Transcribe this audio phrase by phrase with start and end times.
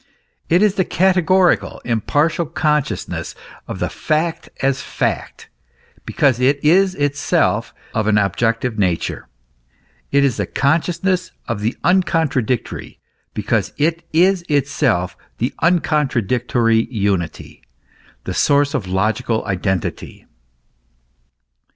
[0.49, 3.35] It is the categorical, impartial consciousness
[3.67, 5.47] of the fact as fact,
[6.07, 9.27] because it is itself of an objective nature.
[10.11, 12.97] It is the consciousness of the uncon tradictory,
[13.35, 17.61] because it is itself the uncontradictory unity,
[18.23, 20.25] the source of logical identity.